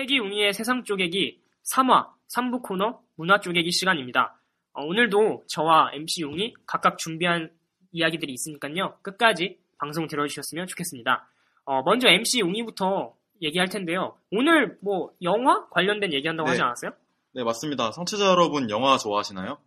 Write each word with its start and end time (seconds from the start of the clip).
태기웅이의 0.00 0.54
세상 0.54 0.82
쪼개기 0.82 1.40
3화 1.74 2.08
3부 2.34 2.62
코너 2.62 3.00
문화 3.16 3.38
쪼개기 3.38 3.70
시간입니다. 3.70 4.40
어, 4.72 4.82
오늘도 4.82 5.44
저와 5.48 5.90
MC 5.92 6.22
용이 6.22 6.54
각각 6.64 6.96
준비한 6.96 7.50
이야기들이 7.92 8.32
있으니까요. 8.32 8.96
끝까지 9.02 9.58
방송 9.78 10.06
들어주셨으면 10.06 10.68
좋겠습니다. 10.68 11.28
어, 11.64 11.82
먼저 11.82 12.08
MC 12.08 12.40
용이부터 12.40 13.14
얘기할 13.42 13.68
텐데요. 13.68 14.16
오늘 14.30 14.78
뭐 14.80 15.12
영화 15.22 15.68
관련된 15.68 16.12
얘기한다고 16.14 16.46
네. 16.46 16.52
하지 16.52 16.62
않았어요? 16.62 16.92
네, 17.32 17.44
맞습니다. 17.44 17.92
성취자 17.92 18.24
여러분 18.26 18.70
영화 18.70 18.96
좋아하시나요? 18.96 19.58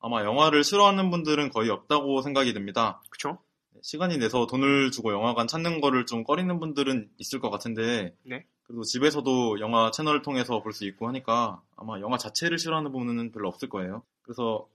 아마 0.00 0.24
영화를 0.24 0.64
싫어하는 0.64 1.10
분들은 1.10 1.50
거의 1.50 1.68
없다고 1.70 2.22
생각이 2.22 2.54
듭니다. 2.54 3.02
그쵸? 3.10 3.38
시간이 3.82 4.16
내서 4.16 4.46
돈을 4.46 4.90
주고 4.90 5.12
영화관 5.12 5.46
찾는 5.46 5.80
거를 5.80 6.06
좀 6.06 6.24
꺼리는 6.24 6.58
분들은 6.58 7.10
있을 7.18 7.40
것 7.40 7.50
같은데, 7.50 8.14
네. 8.22 8.46
그래도 8.66 8.82
집에서도 8.82 9.60
영화 9.60 9.90
채널을 9.90 10.22
통해서 10.22 10.60
볼 10.62 10.72
수 10.72 10.84
있고 10.86 11.08
하니까 11.08 11.62
아마 11.76 12.00
영화 12.00 12.18
자체를 12.18 12.58
싫어하는 12.58 12.92
분은 12.92 13.32
별로 13.32 13.48
없을 13.48 13.68
거예요. 13.68 14.02
그래서 14.22 14.68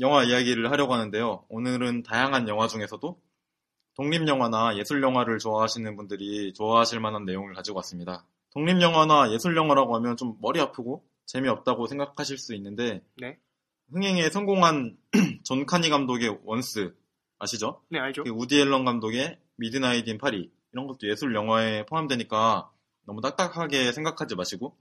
영화 0.00 0.22
이야기를 0.24 0.70
하려고 0.70 0.94
하는데요. 0.94 1.44
오늘은 1.48 2.02
다양한 2.02 2.48
영화 2.48 2.68
중에서도 2.68 3.18
독립영화나 3.96 4.76
예술영화를 4.78 5.38
좋아하시는 5.38 5.96
분들이 5.96 6.52
좋아하실 6.54 7.00
만한 7.00 7.24
내용을 7.24 7.54
가지고 7.54 7.76
왔습니다. 7.78 8.24
독립영화나 8.52 9.32
예술영화라고 9.32 9.94
하면 9.96 10.16
좀 10.16 10.36
머리 10.40 10.60
아프고 10.60 11.04
재미없다고 11.26 11.86
생각하실 11.86 12.38
수 12.38 12.54
있는데, 12.54 13.02
네. 13.20 13.38
흥행에 13.92 14.30
성공한 14.30 14.96
존 15.44 15.66
카니 15.66 15.90
감독의 15.90 16.38
원스 16.44 16.94
아시죠? 17.38 17.82
네, 17.90 17.98
알죠. 17.98 18.24
그 18.24 18.30
우디 18.30 18.60
앨런 18.60 18.84
감독의 18.84 19.38
미드나잇 19.56 20.08
인 20.08 20.16
파리 20.18 20.50
이런 20.72 20.86
것도 20.86 21.08
예술 21.08 21.34
영화에 21.34 21.84
포함되니까 21.86 22.70
너무 23.06 23.20
딱딱하게 23.20 23.92
생각하지 23.92 24.34
마시고 24.36 24.76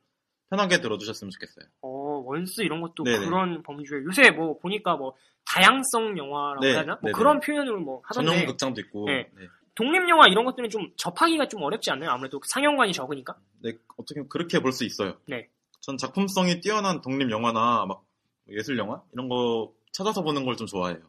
편하게 0.49 0.81
들어주셨으면 0.81 1.31
좋겠어요. 1.31 1.65
어, 1.81 1.89
원스 2.25 2.61
이런 2.61 2.81
것도 2.81 3.03
네네. 3.03 3.25
그런 3.25 3.63
범주에 3.63 4.03
요새 4.03 4.31
뭐 4.31 4.57
보니까 4.59 4.95
뭐 4.97 5.15
다양성 5.45 6.17
영화라고 6.17 6.61
네, 6.61 6.71
해야 6.71 6.79
하나? 6.81 6.93
뭐 6.95 7.01
네네. 7.03 7.11
그런 7.13 7.39
표현을 7.39 7.77
뭐 7.77 8.01
하던데 8.03 8.29
전용 8.31 8.45
극장도 8.47 8.81
있고 8.81 9.05
네. 9.05 9.29
네. 9.35 9.47
독립 9.75 10.07
영화 10.09 10.27
이런 10.27 10.43
것들은 10.45 10.69
좀 10.69 10.91
접하기가 10.97 11.47
좀 11.47 11.63
어렵지 11.63 11.89
않나요? 11.91 12.09
아무래도 12.11 12.39
상영관이 12.45 12.91
적으니까. 12.93 13.37
네, 13.63 13.71
어떻게 13.97 14.19
보면 14.19 14.29
그렇게 14.29 14.59
볼 14.59 14.73
수 14.73 14.83
있어요. 14.83 15.15
네. 15.25 15.49
전 15.79 15.97
작품성이 15.97 16.59
뛰어난 16.59 17.01
독립 17.01 17.31
영화나 17.31 17.85
막 17.85 18.03
예술 18.49 18.77
영화 18.77 19.01
이런 19.13 19.29
거 19.29 19.71
찾아서 19.93 20.21
보는 20.21 20.43
걸 20.45 20.55
좀 20.57 20.67
좋아해요. 20.67 20.99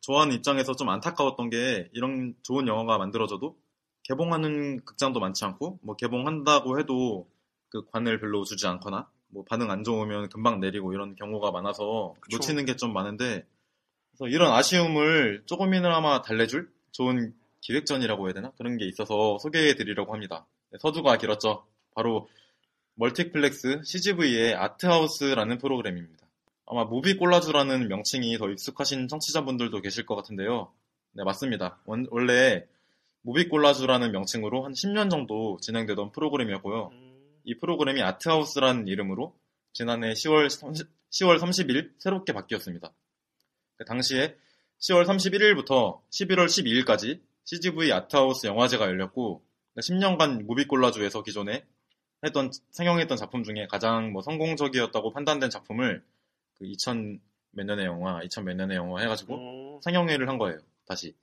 좋아하는 0.00 0.34
입장에서 0.34 0.74
좀 0.74 0.88
안타까웠던 0.88 1.50
게 1.50 1.90
이런 1.92 2.34
좋은 2.42 2.66
영화가 2.66 2.96
만들어져도 2.98 3.56
개봉하는 4.04 4.84
극장도 4.84 5.20
많지 5.20 5.44
않고 5.44 5.78
뭐 5.82 5.96
개봉한다고 5.96 6.78
해도 6.78 7.28
그 7.68 7.84
관을 7.86 8.18
별로 8.20 8.44
주지 8.44 8.66
않거나 8.66 9.08
뭐 9.28 9.44
반응 9.44 9.70
안 9.70 9.84
좋으면 9.84 10.28
금방 10.28 10.58
내리고 10.60 10.92
이런 10.92 11.14
경우가 11.16 11.50
많아서 11.52 12.14
그쵸. 12.20 12.36
놓치는 12.38 12.64
게 12.64 12.76
좀 12.76 12.92
많은데 12.92 13.46
그래서 14.10 14.28
이런 14.28 14.52
아쉬움을 14.52 15.42
조금이나마 15.46 16.22
달래줄 16.22 16.70
좋은 16.92 17.34
기획전이라고 17.60 18.26
해야 18.26 18.34
되나 18.34 18.50
그런 18.58 18.76
게 18.76 18.86
있어서 18.86 19.38
소개해 19.38 19.74
드리려고 19.74 20.12
합니다. 20.12 20.46
네, 20.70 20.78
서두가 20.80 21.18
길었죠. 21.18 21.64
바로 21.94 22.28
멀티플렉스 22.96 23.82
CGV의 23.84 24.54
아트하우스라는 24.54 25.58
프로그램입니다. 25.58 26.26
아마 26.66 26.84
무비 26.84 27.16
꼴라주라는 27.16 27.88
명칭이 27.88 28.36
더 28.38 28.48
익숙하신 28.50 29.08
청취자분들도 29.08 29.80
계실 29.80 30.06
것 30.06 30.16
같은데요. 30.16 30.72
네, 31.12 31.24
맞습니다. 31.24 31.78
원- 31.84 32.06
원래 32.10 32.64
무비 33.22 33.48
꼴라주라는 33.48 34.12
명칭으로 34.12 34.64
한 34.64 34.72
10년 34.72 35.10
정도 35.10 35.58
진행되던 35.60 36.12
프로그램이었고요. 36.12 36.90
음, 36.92 37.40
이 37.44 37.54
프로그램이 37.58 38.02
아트하우스라는 38.02 38.88
이름으로 38.88 39.36
지난해 39.72 40.12
10월 40.12 40.48
30, 40.48 40.88
10월 41.10 41.38
30일 41.38 41.92
새롭게 41.98 42.32
바뀌었습니다. 42.32 42.92
그 43.76 43.84
당시에 43.84 44.36
10월 44.80 45.06
31일부터 45.06 46.00
11월 46.10 46.46
12일까지 46.46 47.20
CGV 47.44 47.92
아트하우스 47.92 48.46
영화제가 48.46 48.86
열렸고 48.86 49.42
10년간 49.78 50.44
무비 50.44 50.66
꼴라주에서 50.66 51.22
기존에 51.22 51.64
했던 52.24 52.50
상영했던 52.70 53.16
작품 53.16 53.44
중에 53.44 53.66
가장 53.70 54.12
뭐 54.12 54.22
성공적이었다고 54.22 55.12
판단된 55.12 55.50
작품을 55.50 56.04
그 56.58 56.66
2000 56.66 57.20
몇 57.52 57.64
년의 57.64 57.86
영화, 57.86 58.22
2000 58.22 58.44
몇 58.44 58.54
년의 58.54 58.76
영화 58.76 59.00
해가지고 59.00 59.34
어, 59.34 59.80
상영회를 59.82 60.28
한 60.28 60.38
거예요. 60.38 60.58
다시. 60.86 61.14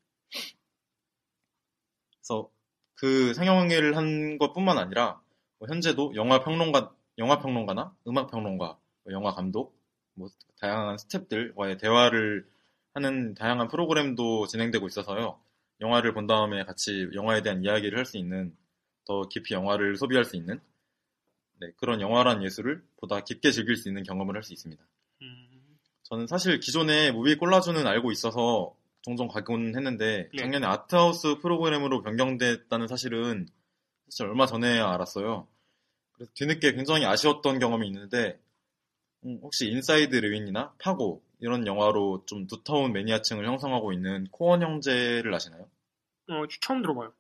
그래서 2.28 2.50
그 2.96 3.34
상영회를 3.34 3.96
한 3.96 4.38
것뿐만 4.38 4.78
아니라 4.78 5.22
뭐 5.60 5.68
현재도 5.70 6.14
영화 6.16 6.44
평론가, 6.44 6.94
영화 7.20 7.40
평론가나 7.40 7.96
음악 8.08 8.30
평론가, 8.30 8.78
뭐 9.04 9.14
영화 9.14 9.32
감독, 9.34 9.80
뭐 10.14 10.28
다양한 10.60 10.98
스탭들과의 10.98 11.80
대화를 11.80 12.46
하는 12.94 13.34
다양한 13.34 13.70
프로그램도 13.70 14.48
진행되고 14.48 14.88
있어서요. 14.88 15.40
영화를 15.80 16.14
본 16.14 16.28
다음에 16.28 16.64
같이 16.66 17.08
영화에 17.14 17.42
대한 17.44 17.64
이야기를 17.64 17.98
할 17.98 18.06
수 18.06 18.18
있는 18.18 18.56
더 19.06 19.22
깊이 19.30 19.54
영화를 19.54 19.96
소비할 19.96 20.26
수 20.26 20.36
있는 20.36 20.60
네, 21.60 21.72
그런 21.78 22.02
영화란 22.02 22.44
예술을 22.44 22.84
보다 22.98 23.22
깊게 23.22 23.52
즐길 23.52 23.78
수 23.78 23.88
있는 23.88 24.04
경험을 24.04 24.36
할 24.36 24.44
수 24.44 24.54
있습니다. 24.54 24.84
음, 25.22 25.80
저는 26.04 26.28
사실 26.28 26.60
기존에 26.60 27.12
무비 27.12 27.36
콜라주는 27.38 27.86
알고 27.88 28.12
있어서 28.12 28.76
종종 29.08 29.30
가곤 29.30 29.74
했는데 29.74 30.30
네. 30.34 30.38
작년에 30.38 30.68
아트하우스 30.68 31.38
프로그램으로 31.40 32.04
변경됐다는 32.04 32.90
사실은 32.90 33.48
사실 34.10 34.26
얼마 34.26 34.46
전에 34.46 34.82
알았어요. 34.82 35.48
그래서 36.12 36.30
뒤늦게 36.36 36.74
굉장히 36.74 37.06
아쉬웠던 37.06 37.60
경험이 37.60 37.88
있는데 37.88 38.38
음, 39.24 39.40
혹시 39.42 39.70
인사이드 39.70 40.14
르윈이나 40.14 40.74
파고 40.78 41.24
이런 41.40 41.66
영화로 41.66 42.26
좀 42.26 42.48
두터운 42.48 42.92
매니아층을 42.92 43.48
형성하고 43.48 43.94
있는 43.94 44.28
코언 44.32 44.62
형제를 44.62 45.34
아시나요? 45.34 45.70
어, 46.30 46.44
처음 46.60 46.82
들어봐요. 46.82 47.14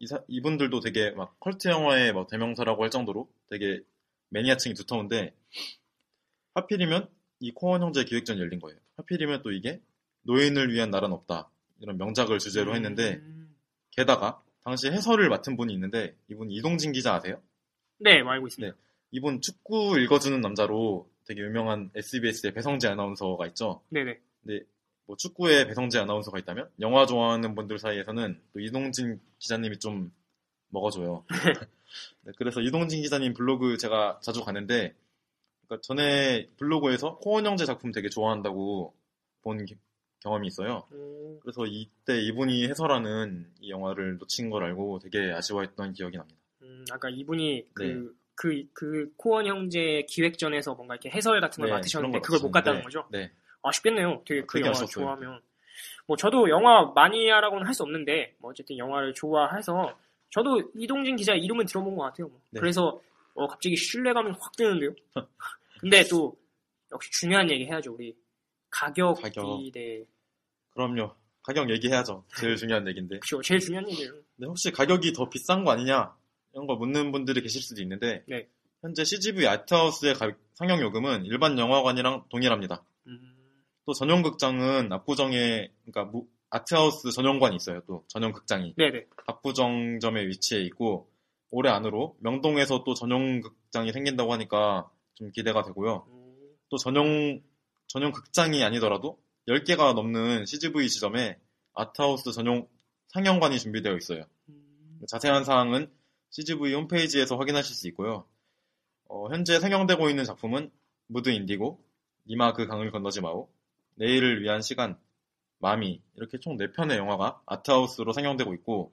이, 0.00 0.06
사- 0.08 0.24
이분들도 0.26 0.80
되게 0.80 1.12
막 1.12 1.38
컬트 1.38 1.68
영화의 1.68 2.14
막 2.14 2.26
대명사라고 2.28 2.82
할 2.82 2.90
정도로 2.90 3.30
되게 3.48 3.80
매니아층이 4.30 4.74
두터운데 4.74 5.32
하필이면 6.54 7.08
이 7.40 7.52
코언 7.52 7.82
형제 7.82 8.02
기획전이 8.02 8.40
열린 8.40 8.58
거예요. 8.58 8.76
하필이면 8.96 9.42
또 9.42 9.52
이게 9.52 9.80
노인을 10.32 10.72
위한 10.72 10.90
나라는 10.90 11.10
없다 11.12 11.48
이런 11.80 11.96
명작을 11.96 12.38
주제로 12.38 12.74
했는데 12.74 13.14
음, 13.14 13.56
게다가 13.90 14.42
당시 14.62 14.88
해설을 14.88 15.28
맡은 15.30 15.56
분이 15.56 15.72
있는데 15.72 16.14
이분 16.28 16.50
이동진 16.50 16.92
기자 16.92 17.14
아세요? 17.14 17.40
네, 17.98 18.20
알고 18.20 18.46
있습니다. 18.46 18.76
이분 19.12 19.40
축구 19.40 19.98
읽어주는 19.98 20.38
남자로 20.40 21.08
되게 21.26 21.40
유명한 21.40 21.90
SBS의 21.94 22.52
배성재 22.52 22.88
아나운서가 22.88 23.46
있죠. 23.48 23.80
네네. 23.88 24.20
근데 24.42 24.64
뭐 25.06 25.16
축구에 25.16 25.66
배성재 25.66 25.98
아나운서가 26.00 26.38
있다면 26.40 26.68
영화 26.80 27.06
좋아하는 27.06 27.54
분들 27.54 27.78
사이에서는 27.78 28.40
또 28.52 28.60
이동진 28.60 29.18
기자님이 29.38 29.78
좀 29.78 30.12
먹어줘요. 30.68 31.24
네, 32.22 32.32
그래서 32.36 32.60
이동진 32.60 33.00
기자님 33.00 33.32
블로그 33.32 33.78
제가 33.78 34.20
자주 34.22 34.44
가는데 34.44 34.94
그러니까 35.66 35.80
전에 35.82 36.48
블로그에서 36.58 37.18
형제 37.46 37.64
작품 37.64 37.92
되게 37.92 38.10
좋아한다고 38.10 38.94
본 39.40 39.64
기- 39.64 39.76
경험이 40.20 40.48
있어요. 40.48 40.84
음, 40.92 41.38
그래서 41.40 41.64
이때 41.66 42.20
이분이 42.20 42.68
해설하는 42.68 43.46
이 43.60 43.70
영화를 43.70 44.18
놓친 44.18 44.50
걸 44.50 44.64
알고 44.64 44.98
되게 45.00 45.32
아쉬워했던 45.32 45.92
기억이 45.92 46.16
납니다. 46.16 46.38
음, 46.62 46.84
아까 46.90 47.08
이분이 47.08 47.68
그, 47.74 47.82
네. 47.82 48.00
그, 48.34 48.64
그 48.72 49.12
코원 49.16 49.46
형제 49.46 50.04
기획전에서 50.08 50.74
뭔가 50.74 50.94
이렇게 50.94 51.10
해설 51.10 51.40
같은 51.40 51.60
걸 51.60 51.70
네, 51.70 51.74
맡으셨는데 51.76 52.18
걸 52.18 52.22
그걸 52.22 52.40
못 52.40 52.50
갔다는 52.50 52.82
거죠? 52.82 53.06
네. 53.10 53.30
아쉽겠네요. 53.62 54.22
되게 54.26 54.42
그 54.42 54.54
되게 54.58 54.66
영화 54.66 54.70
아쉬웠어요. 54.72 55.04
좋아하면. 55.04 55.40
뭐 56.06 56.16
저도 56.16 56.48
영화 56.48 56.86
마니아라고는 56.94 57.66
할 57.66 57.74
수 57.74 57.82
없는데 57.84 58.34
뭐 58.38 58.50
어쨌든 58.50 58.78
영화를 58.78 59.14
좋아해서 59.14 59.96
저도 60.30 60.70
이동진 60.74 61.16
기자 61.16 61.34
이름은 61.34 61.66
들어본 61.66 61.96
것 61.96 62.02
같아요. 62.04 62.28
뭐. 62.28 62.40
네. 62.50 62.60
그래서 62.60 63.00
어, 63.34 63.46
갑자기 63.46 63.76
신뢰감이 63.76 64.32
확 64.40 64.56
드는데요. 64.56 64.94
근데 65.80 66.02
또 66.10 66.36
역시 66.92 67.10
중요한 67.12 67.48
얘기 67.50 67.66
해야죠. 67.66 67.94
우리 67.94 68.16
가격이 68.70 69.22
가격. 69.22 69.60
네, 69.72 70.04
그럼요. 70.70 71.14
가격 71.42 71.70
얘기해야죠. 71.70 72.24
제일 72.38 72.56
중요한 72.56 72.86
얘기인데. 72.88 73.18
그렇죠. 73.20 73.42
제일 73.42 73.60
중요한 73.60 73.88
얘기예요. 73.90 74.12
근데 74.36 74.46
혹시 74.46 74.70
가격이 74.70 75.12
더 75.12 75.28
비싼 75.28 75.64
거 75.64 75.70
아니냐? 75.72 76.14
이런 76.52 76.66
거 76.66 76.76
묻는 76.76 77.12
분들이 77.12 77.40
계실 77.42 77.62
수도 77.62 77.80
있는데 77.82 78.22
네. 78.26 78.48
현재 78.80 79.04
CGV 79.04 79.46
아트하우스의 79.46 80.14
가- 80.14 80.32
상영 80.54 80.80
요금은 80.80 81.24
일반 81.26 81.58
영화관이랑 81.58 82.24
동일합니다. 82.30 82.82
음, 83.06 83.34
또 83.86 83.92
전용 83.92 84.22
극장은 84.22 84.92
압구정에 84.92 85.70
그러니까 85.84 86.04
무- 86.04 86.26
아트하우스 86.50 87.10
전용관이 87.10 87.56
있어요. 87.56 87.80
또 87.86 88.04
전용 88.08 88.32
극장이 88.32 88.74
네네. 88.76 89.06
압구정점에 89.26 90.26
위치해 90.26 90.60
있고 90.62 91.08
올해 91.50 91.70
안으로 91.70 92.16
명동에서 92.20 92.84
또 92.84 92.94
전용 92.94 93.40
극장이 93.40 93.92
생긴다고 93.92 94.32
하니까 94.32 94.90
좀 95.14 95.30
기대가 95.32 95.62
되고요. 95.62 96.06
음, 96.08 96.56
또 96.70 96.76
전용 96.76 97.40
전용 97.88 98.12
극장이 98.12 98.62
아니더라도 98.62 99.18
10개가 99.48 99.94
넘는 99.94 100.46
CGV 100.46 100.88
지점에 100.88 101.38
아트하우스 101.74 102.32
전용 102.32 102.68
상영관이 103.08 103.58
준비되어 103.58 103.96
있어요. 103.96 104.24
음, 104.48 105.00
자세한 105.08 105.44
사항은 105.44 105.90
CGV 106.30 106.74
홈페이지에서 106.74 107.36
확인하실 107.36 107.74
수 107.74 107.88
있고요. 107.88 108.26
어, 109.08 109.28
현재 109.30 109.58
상영되고 109.58 110.10
있는 110.10 110.24
작품은 110.24 110.70
무드 111.06 111.30
인디고, 111.30 111.82
니마 112.28 112.52
그 112.52 112.66
강을 112.66 112.90
건너지 112.90 113.22
마오, 113.22 113.48
내일을 113.94 114.42
위한 114.42 114.60
시간, 114.60 114.98
마미 115.58 116.00
이렇게 116.14 116.38
총 116.38 116.56
4편의 116.56 116.96
영화가 116.96 117.42
아트하우스로 117.46 118.12
상영되고 118.12 118.54
있고 118.54 118.92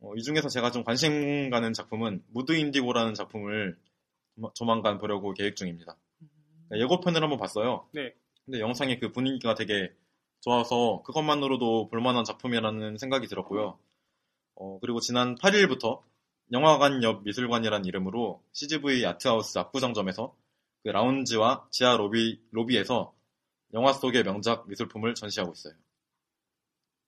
어, 0.00 0.14
이 0.16 0.22
중에서 0.22 0.48
제가 0.48 0.70
좀 0.70 0.84
관심 0.84 1.50
가는 1.50 1.72
작품은 1.72 2.24
무드 2.28 2.52
인디고라는 2.52 3.14
작품을 3.14 3.78
조만간 4.54 4.98
보려고 4.98 5.32
계획 5.32 5.56
중입니다. 5.56 5.96
그러니까 6.68 6.84
예고편을 6.84 7.22
한번 7.22 7.38
봤어요. 7.38 7.86
네. 7.92 8.14
근데 8.44 8.60
영상의 8.60 9.00
그 9.00 9.10
분위기가 9.10 9.54
되게 9.54 9.92
좋아서 10.40 11.02
그것만으로도 11.04 11.88
볼만한 11.88 12.24
작품이라는 12.24 12.98
생각이 12.98 13.26
들었고요. 13.26 13.78
어, 14.54 14.78
그리고 14.80 15.00
지난 15.00 15.34
8일부터 15.36 16.02
영화관 16.52 17.02
옆 17.02 17.24
미술관이란 17.24 17.84
이름으로 17.84 18.42
CGV 18.52 19.04
아트하우스 19.04 19.58
압구정점에서 19.58 20.34
그 20.84 20.88
라운지와 20.88 21.66
지하 21.70 21.96
로비, 21.96 22.40
로비에서 22.52 23.12
영화 23.74 23.92
속의 23.92 24.22
명작 24.22 24.68
미술품을 24.68 25.14
전시하고 25.14 25.52
있어요. 25.52 25.74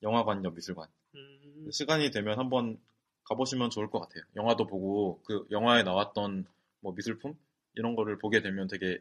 영화관 0.03 0.45
옆 0.45 0.55
미술관. 0.55 0.89
음, 1.15 1.71
시간이 1.71 2.11
되면 2.11 2.39
한번 2.39 2.81
가보시면 3.25 3.71
좋을 3.71 3.91
것 3.91 4.01
같아요. 4.01 4.25
영화도 4.35 4.67
보고 4.67 5.23
그 5.25 5.47
영화에 5.51 5.85
나왔던 5.85 6.47
뭐 6.81 6.93
미술품 6.95 7.39
이런 7.75 7.95
거를 7.95 8.19
보게 8.19 8.43
되면 8.43 8.67
되게 8.67 8.99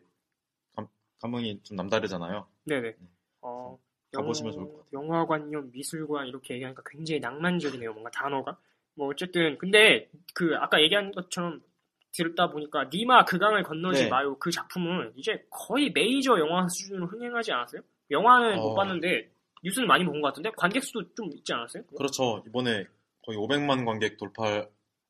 감, 1.19 1.31
감흥이 1.31 1.62
좀 1.64 1.75
남다르잖아요. 1.78 2.48
네네. 2.66 2.96
어, 3.42 3.78
가보시면 4.14 4.54
좋을 4.54 4.66
것 4.66 4.78
같아요. 4.86 5.02
영화관이요, 5.04 5.62
미술관 5.74 6.28
이렇게 6.28 6.56
얘기하니까 6.56 6.81
굉장히 6.86 7.19
낭만적이네요. 7.19 7.92
뭔가 7.94 8.10
단어가. 8.12 8.58
뭐 8.96 9.08
어쨌든 9.10 9.58
근데 9.58 10.10
그 10.34 10.56
아까 10.58 10.81
얘기한 10.81 11.12
것처럼 11.12 11.62
들었다 12.14 12.50
보니까 12.50 12.86
니마 12.92 13.25
그강을 13.25 13.62
건너지 13.64 14.04
네. 14.06 14.10
마요 14.10 14.36
그 14.40 14.50
작품은 14.50 15.14
이제 15.18 15.46
거의 15.52 15.92
메이저 15.92 16.40
영화 16.40 16.68
수준으로 16.68 17.06
흥행하지 17.08 17.52
않았어요? 17.52 17.81
영화는 18.10 18.60
못 18.60 18.72
어. 18.72 18.75
봤는데 18.75 19.30
뉴스는 19.64 19.88
많이 19.88 20.04
본 20.04 20.22
것 20.22 20.30
같은데 20.30 20.50
관객 20.58 20.84
수도 20.84 21.04
좀 21.14 21.30
있지 21.34 21.54
않았어요? 21.54 21.84
그렇죠. 21.96 22.44
이번에 22.48 22.86
거의 23.24 23.38
500만 23.38 23.86
관객 23.86 24.18
돌파가 24.18 24.68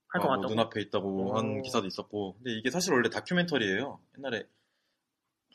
할것뭐 0.10 0.36
같다고. 0.36 0.50
눈앞에 0.50 0.82
있다고 0.82 1.30
오. 1.32 1.38
한 1.38 1.62
기사도 1.62 1.86
있었고. 1.88 2.34
근데 2.38 2.52
이게 2.52 2.70
사실 2.70 2.94
원래 2.94 3.10
다큐멘터리예요. 3.10 4.00
옛날에 4.18 4.44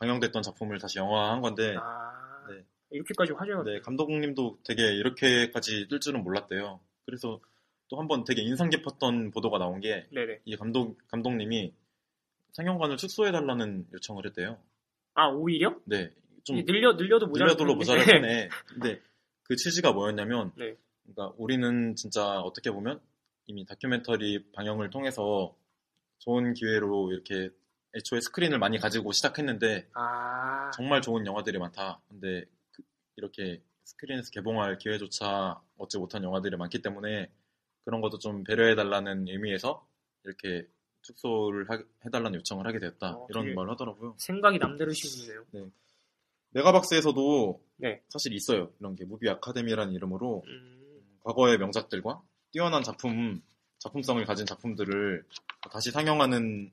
방영됐던 0.00 0.43
작품을 0.43 0.79
다시 0.79 0.99
영화한 0.99 1.41
건데 1.41 1.77
아 1.79 2.44
네. 2.49 2.65
이렇게까지 2.91 3.33
화제가 3.33 3.62
네, 3.65 3.81
감독님도 3.81 4.59
되게 4.65 4.94
이렇게까지 4.94 5.87
뜰 5.89 6.00
줄은 6.00 6.23
몰랐대요. 6.25 6.81
그래서 7.06 7.41
또 7.89 7.99
한 7.99 8.09
번 8.09 8.25
되게 8.25 8.41
인상 8.43 8.71
깊었던 8.71 9.33
보도가 9.33 9.59
나온 9.59 9.81
게 9.81 10.06
이. 10.47 10.56
감독 10.56 10.97
감독님이 11.09 11.75
상영관을 12.53 12.97
축소해 12.97 13.33
달라는 13.33 13.87
요청을 13.93 14.25
했대요. 14.27 14.59
아 15.15 15.29
오히려 15.29 15.77
네, 15.85 16.11
좀 16.44 16.65
늘려 16.65 16.94
늘려도 16.94 17.27
모자라. 17.27 17.53
늘려도 17.53 17.75
모자랄 17.75 18.05
편에. 18.06 18.49
근데 18.67 19.00
그 19.43 19.56
취지가 19.56 19.93
뭐였냐면, 19.93 20.53
네. 20.56 20.75
그러니까 21.03 21.35
우리는 21.37 21.94
진짜 21.97 22.41
어떻게 22.41 22.71
보면 22.71 22.99
이미 23.47 23.67
다큐멘터리 23.67 24.50
방영을 24.53 24.89
통해서 24.91 25.55
좋은 26.19 26.55
기회로 26.55 27.12
이렇게 27.12 27.50
애초에 27.94 28.21
스크린을 28.21 28.59
많이 28.59 28.79
가지고 28.79 29.12
시작했는데 29.12 29.89
아 29.94 30.71
정말 30.75 31.03
좋은 31.03 31.27
영화들이 31.27 31.59
많다. 31.59 32.00
근데 32.09 32.44
그- 32.73 32.83
이렇게 33.17 33.61
스크린에서 33.85 34.31
개봉할 34.31 34.79
기회조차 34.79 35.61
얻지 35.77 35.99
못한 35.99 36.23
영화들이 36.25 36.56
많기 36.56 36.81
때문에 36.81 37.31
그런 37.85 38.00
것도 38.00 38.19
좀 38.19 38.44
배려해달라는 38.44 39.29
의미에서 39.29 39.87
이렇게 40.25 40.67
축소를 41.03 41.69
하- 41.69 41.83
해달라는 42.06 42.39
요청을 42.41 42.67
하게 42.67 42.79
되었다. 42.79 43.17
어, 43.17 43.27
이런 43.29 43.55
말을 43.55 43.71
하더라고요. 43.73 44.15
생각이 44.19 44.59
남다르시네요. 44.59 45.44
메가박스에서도 46.50 47.62
네. 47.77 48.03
사실 48.09 48.33
있어요. 48.35 48.71
이런 48.79 48.94
게 48.94 49.05
무비 49.05 49.29
아카데미라는 49.29 49.94
이름으로 49.94 50.44
음, 50.47 51.19
과거의 51.25 51.59
명작들과 51.59 52.23
뛰어난 52.53 52.83
작품, 52.83 53.43
작품성을 53.79 54.25
가진 54.25 54.47
작품들을 54.47 55.25
다시 55.71 55.91
상영하는 55.91 56.71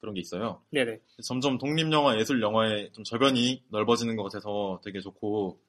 그런 0.00 0.14
게 0.14 0.20
있어요. 0.20 0.62
네네. 0.70 1.00
점점 1.22 1.58
독립 1.58 1.92
영화, 1.92 2.18
예술 2.18 2.42
영화의 2.42 2.90
좀 2.92 3.04
저변이 3.04 3.62
넓어지는 3.68 4.16
것 4.16 4.24
같아서 4.24 4.80
되게 4.84 5.00
좋고, 5.00 5.60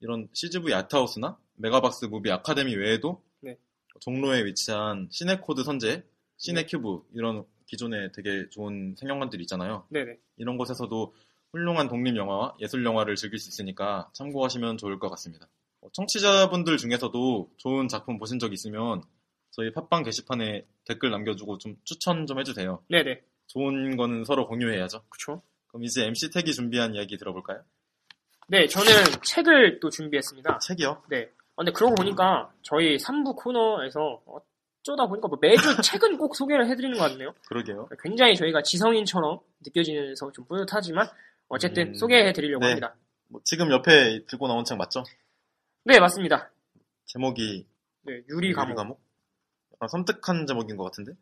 이런 0.00 0.28
CGV 0.32 0.72
아트하우스나 0.74 1.38
메가박스 1.56 2.06
무비 2.06 2.30
아카데미 2.30 2.74
외에도 2.74 3.22
네. 3.40 3.56
종로에 4.00 4.44
위치한 4.44 5.08
시네코드 5.10 5.62
선재, 5.62 6.02
시네큐브, 6.38 7.02
이런 7.14 7.44
기존에 7.66 8.10
되게 8.12 8.48
좋은 8.50 8.96
상영관들이 8.98 9.42
있잖아요. 9.42 9.86
네네. 9.90 10.18
이런 10.38 10.56
곳에서도 10.56 11.14
훌륭한 11.52 11.88
독립 11.88 12.16
영화와 12.16 12.56
예술 12.60 12.84
영화를 12.84 13.14
즐길 13.16 13.38
수 13.38 13.48
있으니까 13.48 14.10
참고하시면 14.14 14.78
좋을 14.78 14.98
것 14.98 15.10
같습니다. 15.10 15.48
어, 15.80 15.88
청취자분들 15.92 16.76
중에서도 16.76 17.50
좋은 17.56 17.88
작품 17.88 18.18
보신 18.18 18.38
적 18.38 18.52
있으면 18.52 19.02
저희 19.50 19.72
팟빵 19.72 20.04
게시판에 20.04 20.66
댓글 20.84 21.10
남겨주고 21.10 21.58
좀 21.58 21.76
추천 21.84 22.26
좀 22.26 22.38
해주세요. 22.38 22.82
네네. 22.88 23.20
좋은 23.50 23.96
거는 23.96 24.24
서로 24.24 24.46
공유해야죠. 24.46 25.02
그쵸. 25.08 25.42
그럼 25.68 25.84
이제 25.84 26.04
MC 26.04 26.30
택이 26.30 26.52
준비한 26.52 26.94
이야기 26.94 27.18
들어볼까요? 27.18 27.62
네, 28.48 28.66
저는 28.66 28.90
책을 29.24 29.80
또 29.80 29.90
준비했습니다. 29.90 30.58
책이요? 30.58 31.02
네. 31.10 31.30
어, 31.56 31.64
근데 31.64 31.72
그러고 31.72 31.94
보니까 31.96 32.52
저희 32.62 32.96
3부 32.96 33.36
코너에서 33.36 34.22
어쩌다 34.26 35.06
보니까 35.06 35.28
뭐 35.28 35.38
매주 35.40 35.60
책은 35.82 36.16
꼭 36.16 36.36
소개를 36.36 36.68
해드리는 36.68 36.96
것 36.96 37.10
같네요. 37.10 37.34
그러게요. 37.48 37.88
굉장히 38.02 38.36
저희가 38.36 38.62
지성인처럼 38.62 39.40
느껴지면서 39.66 40.30
좀 40.32 40.44
뿌듯하지만 40.46 41.08
어쨌든 41.48 41.88
음, 41.88 41.94
소개해드리려고 41.94 42.60
네. 42.60 42.68
합니다. 42.68 42.94
뭐 43.28 43.40
지금 43.44 43.70
옆에 43.72 44.24
들고 44.26 44.46
나온 44.46 44.64
책 44.64 44.78
맞죠? 44.78 45.02
네, 45.84 45.98
맞습니다. 45.98 46.50
제목이 47.06 47.66
네, 48.02 48.22
유리 48.28 48.52
감옥. 48.52 48.76
감옥? 48.76 49.00
약간 49.74 49.88
섬뜩한 49.88 50.46
제목인 50.46 50.76
것 50.76 50.84
같은데? 50.84 51.12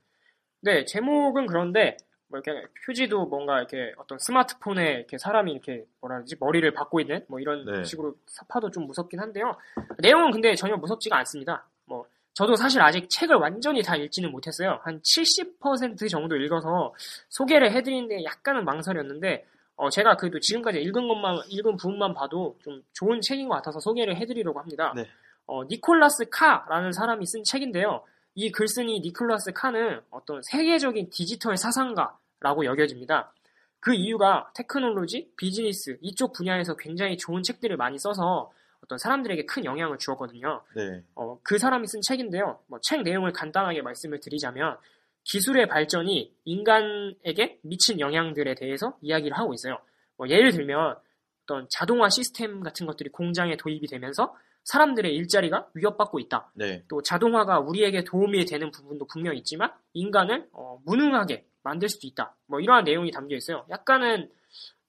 네, 0.61 0.85
제목은 0.85 1.47
그런데 1.47 1.97
뭐 2.29 2.39
이렇게 2.39 2.67
표지도 2.85 3.27
뭔가 3.27 3.59
이렇게 3.59 3.93
어떤 3.97 4.19
스마트폰에 4.19 4.93
이렇게 4.93 5.19
사람이 5.19 5.51
이렇게 5.51 5.85
뭐라 6.01 6.17
그러지 6.17 6.37
머리를 6.39 6.71
박고 6.73 7.01
있는 7.01 7.25
뭐 7.29 7.41
이런 7.41 7.65
네. 7.65 7.85
식으로 7.85 8.15
사파도 8.27 8.71
좀 8.71 8.87
무섭긴 8.87 9.21
한데요. 9.21 9.57
내용은 9.99 10.31
근데 10.31 10.55
전혀 10.55 10.77
무섭지가 10.77 11.17
않습니다. 11.19 11.67
뭐 11.87 12.07
저도 12.35 12.55
사실 12.55 12.81
아직 12.83 13.09
책을 13.09 13.37
완전히 13.37 13.83
다 13.83 13.97
읽지는 13.97 14.31
못했어요. 14.31 14.79
한 14.83 15.01
70% 15.01 16.09
정도 16.11 16.37
읽어서 16.37 16.95
소개를 17.31 17.73
해드리는데 17.73 18.25
약간은 18.25 18.65
망설였는데 18.65 19.47
어, 19.77 19.89
제가 19.91 20.17
그래도 20.17 20.39
지금까지 20.39 20.81
읽은 20.81 21.09
것만 21.09 21.39
읽은 21.49 21.77
부분만 21.77 22.13
봐도 22.13 22.57
좀 22.63 22.83
좋은 22.93 23.21
책인 23.21 23.49
것 23.49 23.55
같아서 23.57 23.81
소개를 23.81 24.17
해드리려고 24.17 24.61
합니다. 24.61 24.93
네. 24.95 25.07
어, 25.47 25.65
니콜라스 25.65 26.29
카라는 26.31 26.93
사람이 26.93 27.25
쓴 27.27 27.43
책인데요. 27.43 28.03
이 28.41 28.53
글쓴이 28.53 29.01
니콜라스 29.01 29.53
카는 29.53 30.01
어떤 30.11 30.41
세계적인 30.43 31.11
디지털 31.11 31.57
사상가라고 31.57 32.67
여겨집니다. 32.67 33.33
그 33.81 33.95
이유가 33.95 34.53
테크놀로지, 34.55 35.33
비즈니스 35.37 35.99
이쪽 36.03 36.33
분야에서 36.35 36.77
굉장히 36.77 37.17
좋은 37.17 37.43
책들을 37.43 37.77
많이 37.77 37.99
써서 37.99 38.53
어떤 38.85 38.97
사람들에게 38.97 39.45
큰 39.47 39.65
영향을 39.65 39.99
주었거든요. 39.99 40.63
네. 40.77 41.03
어, 41.17 41.41
그 41.43 41.59
사람이 41.59 41.89
쓴 41.89 42.01
책인데요. 42.01 42.61
뭐 42.69 42.79
책 42.81 43.03
내용을 43.03 43.33
간단하게 43.33 43.83
말씀을 43.83 44.21
드리자면 44.21 44.77
기술의 45.25 45.67
발전이 45.67 46.33
인간에게 46.45 47.59
미친 47.63 47.99
영향들에 47.99 48.55
대해서 48.55 48.97
이야기를 49.03 49.37
하고 49.37 49.53
있어요. 49.53 49.81
뭐 50.17 50.29
예를 50.29 50.53
들면 50.53 50.95
어떤 51.43 51.67
자동화 51.71 52.09
시스템 52.09 52.63
같은 52.63 52.87
것들이 52.87 53.11
공장에 53.11 53.57
도입이 53.57 53.89
되면서 53.89 54.33
사람들의 54.69 55.15
일자리가 55.15 55.69
위협받고 55.73 56.19
있다. 56.21 56.51
네. 56.55 56.85
또 56.89 57.01
자동화가 57.01 57.61
우리에게 57.61 58.05
도움이 58.05 58.45
되는 58.45 58.71
부분도 58.71 59.07
분명히 59.07 59.39
있지만 59.39 59.73
인간을 59.95 60.51
어, 60.53 60.79
무능하게 60.85 61.47
만들 61.63 61.89
수도 61.89 62.07
있다. 62.07 62.37
뭐 62.47 62.61
이러한 62.61 62.85
내용이 62.85 63.11
담겨 63.11 63.35
있어요. 63.35 63.65
약간은 63.71 64.31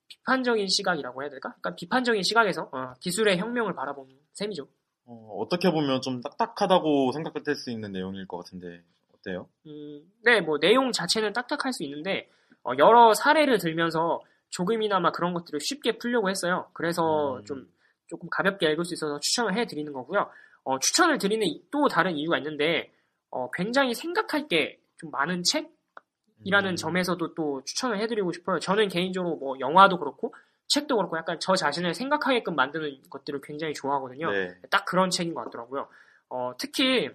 비판적인 0.09 0.67
시각이라고 0.67 1.21
해야 1.21 1.29
될까? 1.29 1.53
약간 1.57 1.77
비판적인 1.77 2.23
시각에서 2.23 2.69
어, 2.73 2.93
기술의 2.99 3.37
혁명을 3.37 3.73
바라보는 3.73 4.13
셈이죠. 4.33 4.67
어, 5.05 5.47
떻게 5.49 5.71
보면 5.71 6.01
좀 6.01 6.19
딱딱하다고 6.19 7.13
생각될 7.13 7.55
수 7.55 7.71
있는 7.71 7.93
내용일 7.93 8.27
것 8.27 8.35
같은데 8.35 8.83
어때요? 9.15 9.47
음, 9.65 10.01
네, 10.25 10.41
뭐 10.41 10.59
내용 10.59 10.91
자체는 10.91 11.31
딱딱할 11.31 11.71
수 11.71 11.85
있는데 11.85 12.29
어, 12.65 12.73
여러 12.77 13.13
사례를 13.13 13.59
들면서 13.59 14.19
조금이나마 14.49 15.13
그런 15.13 15.33
것들을 15.33 15.61
쉽게 15.61 15.99
풀려고 15.99 16.29
했어요. 16.29 16.67
그래서 16.73 17.37
음. 17.37 17.45
좀 17.45 17.78
조금 18.09 18.29
가볍게 18.29 18.71
읽을 18.71 18.83
수 18.83 18.93
있어서 18.93 19.19
추천을 19.19 19.55
해드리는 19.55 19.93
거고요. 19.93 20.29
어, 20.63 20.79
추천을 20.79 21.17
드리는 21.17 21.45
또 21.71 21.87
다른 21.87 22.17
이유가 22.17 22.37
있는데 22.37 22.91
어, 23.29 23.49
굉장히 23.51 23.93
생각할 23.93 24.47
게 24.47 24.79
좀 24.99 25.11
많은 25.11 25.43
책이라는 25.43 26.71
음. 26.71 26.75
점에서도 26.75 27.33
또 27.33 27.63
추천을 27.65 27.99
해드리고 27.99 28.31
싶어요. 28.33 28.59
저는 28.59 28.89
개인적으로 28.89 29.37
뭐 29.37 29.59
영화도 29.59 29.97
그렇고 29.97 30.35
책도 30.67 30.97
그렇고 30.97 31.17
약간 31.17 31.39
저 31.39 31.55
자신을 31.55 31.95
생각하게끔 31.95 32.55
만드는 32.55 33.01
것들을 33.09 33.41
굉장히 33.41 33.73
좋아하거든요. 33.73 34.29
네. 34.29 34.55
딱 34.69 34.85
그런 34.85 35.09
책인 35.09 35.33
것 35.33 35.45
같더라고요. 35.45 35.87
어, 36.29 36.51
특히 36.59 37.09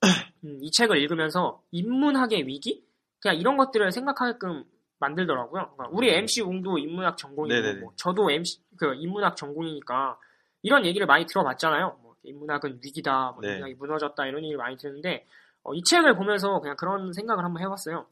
음, 0.44 0.58
이 0.62 0.70
책을 0.72 0.96
읽으면서 0.96 1.62
인문학의 1.70 2.46
위기? 2.46 2.84
그냥 3.20 3.36
이런 3.36 3.56
것들을 3.56 3.92
생각하게끔 3.92 4.64
만들더라고요. 4.98 5.72
그러니까 5.76 5.88
우리 5.92 6.10
MC 6.10 6.40
웅도 6.40 6.78
인문학 6.78 7.18
전공이고 7.18 7.68
음. 7.68 7.80
뭐 7.80 7.92
저도 7.96 8.30
MC 8.30 8.60
그 8.78 8.94
인문학 8.94 9.36
전공이니까 9.36 10.18
이런 10.66 10.84
얘기를 10.84 11.06
많이 11.06 11.24
들어봤잖아요. 11.26 11.98
뭐 12.02 12.16
인문학은 12.24 12.80
위기다, 12.84 13.30
뭐 13.30 13.40
네. 13.40 13.50
인문학이 13.50 13.74
무너졌다 13.74 14.26
이런 14.26 14.42
얘기를 14.42 14.58
많이 14.58 14.76
듣는데 14.76 15.24
어, 15.62 15.72
이 15.74 15.82
책을 15.84 16.16
보면서 16.16 16.58
그냥 16.58 16.76
그런 16.76 17.12
생각을 17.12 17.44
한번 17.44 17.62
해봤어요. 17.62 18.04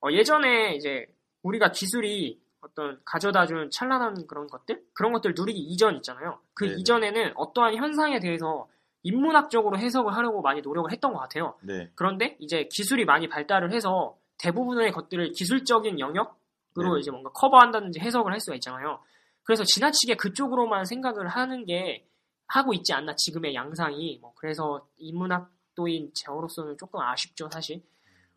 어, 0.00 0.10
예전에 0.10 0.74
이제 0.74 1.06
우리가 1.44 1.70
기술이 1.70 2.40
어떤 2.60 3.00
가져다준 3.04 3.70
찬란한 3.70 4.26
그런 4.26 4.48
것들 4.48 4.82
그런 4.94 5.12
것들 5.12 5.34
누리기 5.36 5.60
이전 5.60 5.94
있잖아요. 5.96 6.40
그 6.54 6.64
네네. 6.64 6.80
이전에는 6.80 7.32
어떠한 7.36 7.76
현상에 7.76 8.18
대해서 8.18 8.66
인문학적으로 9.04 9.78
해석을 9.78 10.12
하려고 10.16 10.42
많이 10.42 10.60
노력을 10.60 10.90
했던 10.90 11.12
것 11.12 11.20
같아요. 11.20 11.54
네. 11.62 11.88
그런데 11.94 12.36
이제 12.40 12.68
기술이 12.72 13.04
많이 13.04 13.28
발달을 13.28 13.72
해서 13.72 14.16
대부분의 14.38 14.90
것들을 14.90 15.30
기술적인 15.30 16.00
영역으로 16.00 16.94
네. 16.94 17.00
이제 17.00 17.12
뭔가 17.12 17.30
커버한다든지 17.30 18.00
해석을 18.00 18.32
할 18.32 18.40
수가 18.40 18.56
있잖아요. 18.56 18.98
그래서 19.44 19.64
지나치게 19.64 20.16
그쪽으로만 20.16 20.84
생각을 20.84 21.28
하는 21.28 21.64
게 21.64 22.06
하고 22.46 22.74
있지 22.74 22.92
않나 22.92 23.14
지금의 23.16 23.54
양상이 23.54 24.18
뭐 24.20 24.34
그래서 24.36 24.86
인문학도인 24.98 26.12
저로서는 26.14 26.76
조금 26.78 27.00
아쉽죠 27.00 27.48
사실. 27.50 27.82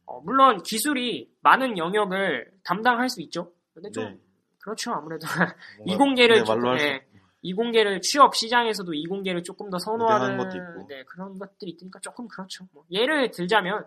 어, 0.06 0.22
물론 0.22 0.62
기술이 0.62 1.32
많은 1.42 1.78
영역을 1.78 2.52
담당할 2.64 3.10
수 3.10 3.22
있죠. 3.24 3.52
근데 3.74 3.90
좀 3.92 4.06
네. 4.06 4.20
그렇죠 4.62 4.92
아무래도 4.94 5.26
이공계를 5.86 6.44
네. 6.44 6.76
네. 6.78 7.06
이공계를 7.42 8.02
취업 8.02 8.36
시장에서도 8.36 8.92
이공계를 8.94 9.44
조금 9.44 9.70
더 9.70 9.78
선호하는 9.78 10.38
것도 10.38 10.58
있고. 10.58 10.88
네, 10.88 11.04
그런 11.04 11.38
것들이 11.38 11.72
있으니까 11.72 12.00
조금 12.00 12.28
그렇죠. 12.28 12.68
뭐 12.74 12.84
예를 12.90 13.30
들자면 13.32 13.86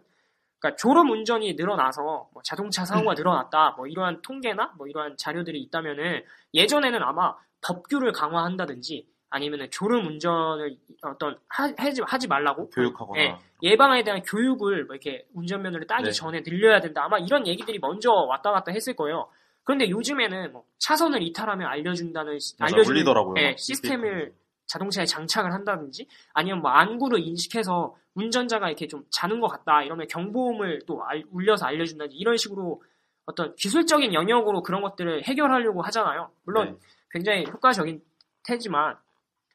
그러니까 0.58 0.76
졸음 0.76 1.10
운전이 1.10 1.54
늘어나서 1.54 2.30
뭐 2.32 2.42
자동차 2.44 2.84
사고가 2.84 3.14
늘어났다. 3.14 3.74
뭐 3.76 3.86
이러한 3.86 4.22
통계나 4.22 4.74
뭐 4.76 4.86
이러한 4.86 5.16
자료들이 5.16 5.60
있다면은 5.62 6.24
예전에는 6.54 7.02
아마 7.02 7.34
법규를 7.62 8.12
강화한다든지 8.12 9.06
아니면은 9.30 9.70
졸음 9.70 10.06
운전을 10.06 10.76
어떤 11.02 11.38
하, 11.48 11.72
하지, 11.76 12.02
하지 12.04 12.28
말라고 12.28 12.70
교육하거나. 12.70 13.20
예, 13.20 13.36
예방에 13.62 14.02
대한 14.02 14.22
교육을 14.22 14.84
뭐 14.86 14.94
이렇게 14.94 15.26
운전면허를 15.34 15.86
따기 15.86 16.04
네. 16.04 16.10
전에 16.12 16.42
늘려야 16.42 16.80
된다. 16.80 17.04
아마 17.04 17.18
이런 17.18 17.46
얘기들이 17.46 17.78
먼저 17.78 18.10
왔다 18.10 18.50
갔다 18.50 18.72
했을 18.72 18.96
거예요. 18.96 19.28
그런데 19.64 19.90
요즘에는 19.90 20.52
뭐 20.52 20.64
차선을 20.78 21.22
이탈하면 21.22 21.68
알려준다는 21.68 22.38
맞아, 22.58 22.74
알려주는. 22.74 23.04
예, 23.36 23.50
막 23.50 23.58
시스템을 23.58 24.32
자동차에 24.66 25.04
장착을 25.04 25.52
한다든지 25.52 26.06
아니면 26.32 26.60
뭐 26.60 26.70
안구를 26.70 27.20
인식해서 27.20 27.94
운전자가 28.18 28.68
이렇게 28.68 28.86
좀 28.88 29.04
자는 29.10 29.40
것 29.40 29.48
같다 29.48 29.82
이러면 29.82 30.06
경보음을 30.08 30.80
또 30.86 31.02
알- 31.04 31.24
울려서 31.30 31.66
알려준다든지 31.66 32.16
이런 32.16 32.36
식으로 32.36 32.82
어떤 33.26 33.54
기술적인 33.56 34.14
영역으로 34.14 34.62
그런 34.62 34.80
것들을 34.82 35.22
해결하려고 35.24 35.82
하잖아요. 35.82 36.30
물론 36.44 36.72
네. 36.72 36.78
굉장히 37.10 37.46
효과적인 37.46 38.02
테지만 38.44 38.96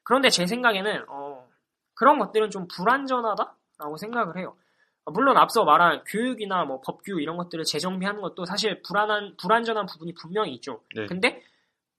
그런데 0.04 0.30
제 0.30 0.46
생각에는 0.46 1.04
어, 1.08 1.46
그런 1.94 2.18
것들은 2.18 2.50
좀 2.50 2.66
불완전하다라고 2.68 3.96
생각을 3.98 4.38
해요. 4.38 4.56
어, 5.04 5.10
물론 5.12 5.36
앞서 5.36 5.64
말한 5.64 6.04
교육이나 6.06 6.64
뭐 6.64 6.80
법규 6.80 7.20
이런 7.20 7.36
것들을 7.36 7.64
재정비하는 7.64 8.20
것도 8.20 8.44
사실 8.44 8.80
불안한 8.82 9.36
불완전한 9.40 9.86
부분이 9.86 10.14
분명히 10.14 10.52
있죠. 10.54 10.82
네. 10.94 11.06
근데 11.06 11.42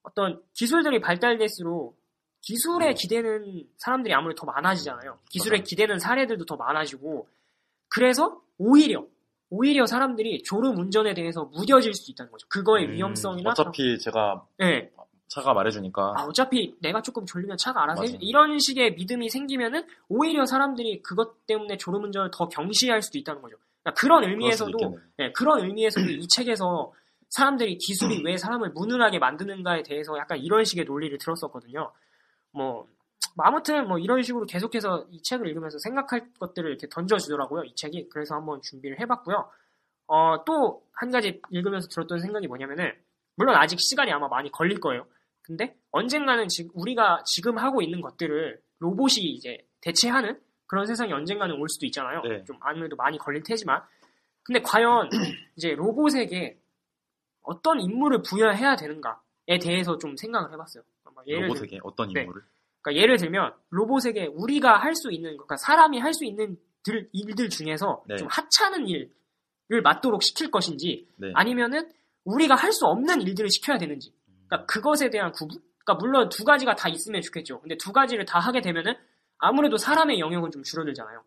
어떤 0.03 0.41
기술들이 0.53 0.99
발달될수록 1.01 1.97
기술에 2.45 2.93
기대는 2.93 3.67
사람들이 3.77 4.13
아무래도 4.13 4.41
더 4.41 4.45
많아지잖아요. 4.45 5.17
기술에. 5.29 5.61
기대는 5.61 5.97
사례들도 5.97 6.45
더 6.45 6.55
많아지고 6.55 7.27
그래서 7.89 8.39
오히려 8.59 9.05
오히려 9.49 9.85
사람들이 9.85 10.43
졸음 10.43 10.77
운전에 10.77 11.13
대해서 11.15 11.45
무뎌질 11.45 11.93
수 11.95 12.11
있다는 12.11 12.31
거죠. 12.31 12.47
그거의 12.47 12.85
음, 12.85 12.91
위험성이나 12.91 13.51
어차피 13.51 13.97
제가 13.97 14.45
네. 14.59 14.91
차가 15.27 15.53
말해주니까. 15.53 16.13
아, 16.17 16.25
어차피 16.25 16.75
내가 16.81 17.01
조금 17.01 17.25
졸리면 17.25 17.57
차가 17.57 17.81
알아서 17.83 18.03
맞아. 18.03 18.13
해. 18.13 18.17
이런 18.21 18.59
식의 18.59 18.93
믿음이 18.93 19.29
생기면은 19.29 19.85
오히려 20.07 20.45
사람들이 20.45 21.01
그것 21.01 21.47
때문에 21.47 21.77
졸음 21.77 22.03
운전을 22.03 22.29
더 22.31 22.47
경시할 22.47 23.01
수도 23.01 23.17
있다는 23.17 23.41
거죠. 23.41 23.57
그러니까 23.81 23.99
그런 23.99 24.23
의미에서도. 24.23 24.99
네, 25.17 25.31
그런 25.31 25.63
의미에서도 25.65 26.07
이 26.11 26.27
책에서 26.29 26.93
사람들이 27.29 27.79
기술이 27.79 28.21
왜 28.23 28.37
사람을 28.37 28.69
무능하게 28.69 29.17
만드는가에 29.17 29.81
대해서 29.81 30.15
약간 30.17 30.37
이런 30.37 30.63
식의 30.63 30.85
논리를 30.85 31.17
들었었거든요. 31.17 31.91
뭐, 32.55 32.87
뭐 33.35 33.45
아무튼 33.45 33.87
뭐 33.87 33.99
이런 33.99 34.21
식으로 34.21 34.45
계속해서 34.45 35.07
이 35.11 35.21
책을 35.21 35.47
읽으면서 35.47 35.77
생각할 35.79 36.33
것들을 36.39 36.69
이렇게 36.69 36.87
던져주더라고요. 36.89 37.63
이 37.65 37.75
책이. 37.75 38.09
그래서 38.09 38.35
한번 38.35 38.61
준비를 38.61 38.99
해봤고요. 38.99 39.49
어, 40.07 40.43
또 40.45 40.85
한 40.95 41.11
가지 41.11 41.41
읽으면서 41.49 41.87
들었던 41.89 42.19
생각이 42.19 42.47
뭐냐면은 42.47 42.93
물론 43.35 43.55
아직 43.55 43.79
시간이 43.79 44.11
아마 44.11 44.27
많이 44.27 44.51
걸릴 44.51 44.79
거예요. 44.79 45.05
근데 45.41 45.75
언젠가는 45.91 46.47
지금 46.47 46.71
우리가 46.73 47.21
지금 47.25 47.57
하고 47.57 47.81
있는 47.81 48.01
것들을 48.01 48.59
로봇이 48.79 49.23
이제 49.25 49.57
대체하는 49.81 50.39
그런 50.65 50.85
세상이 50.85 51.13
언젠가는 51.13 51.53
올 51.55 51.69
수도 51.69 51.85
있잖아요. 51.85 52.21
네. 52.21 52.43
좀 52.45 52.57
아무래도 52.61 52.95
많이 52.95 53.17
걸릴 53.17 53.43
테지만. 53.43 53.83
근데 54.43 54.61
과연 54.61 55.09
이제 55.55 55.75
로봇에게 55.75 56.57
어떤 57.41 57.79
임무를 57.79 58.21
부여해야 58.23 58.75
되는가에 58.75 59.13
대해서 59.59 59.97
좀 59.97 60.15
생각을 60.17 60.51
해봤어요. 60.53 60.83
들, 61.27 61.47
로봇에게 61.47 61.79
어떤 61.83 62.11
네. 62.13 62.21
임무를? 62.21 62.41
그러니까 62.81 63.01
예를 63.01 63.17
들면 63.17 63.53
로봇에게 63.69 64.27
우리가 64.27 64.77
할 64.77 64.93
수 64.95 65.11
있는 65.11 65.31
그러니까 65.33 65.57
사람이 65.57 65.99
할 65.99 66.13
수 66.13 66.25
있는 66.25 66.57
들- 66.83 67.09
일들 67.13 67.49
중에서 67.49 68.03
네. 68.07 68.15
좀 68.17 68.27
하찮은 68.29 68.87
일을 68.87 69.81
맞도록 69.83 70.21
시킬 70.23 70.51
것인지 70.51 71.07
네. 71.17 71.31
아니면은 71.33 71.89
우리가 72.25 72.55
할 72.55 72.71
수 72.71 72.85
없는 72.85 73.21
일들을 73.21 73.49
시켜야 73.49 73.77
되는지 73.77 74.11
그러니까 74.47 74.65
그것에 74.67 75.09
대한 75.09 75.31
구분? 75.31 75.59
그러니까 75.83 75.95
물론 76.05 76.29
두 76.29 76.43
가지가 76.43 76.75
다 76.75 76.89
있으면 76.89 77.21
좋겠죠. 77.21 77.59
근데 77.61 77.75
두 77.77 77.91
가지를 77.91 78.25
다 78.25 78.39
하게 78.39 78.61
되면은 78.61 78.93
아무래도 79.37 79.77
사람의 79.77 80.19
영역은 80.19 80.51
좀 80.51 80.63
줄어들잖아요. 80.63 81.23